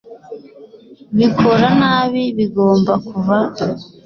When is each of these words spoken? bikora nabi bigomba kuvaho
bikora 1.17 1.67
nabi 1.79 2.23
bigomba 2.37 2.93
kuvaho 3.07 3.53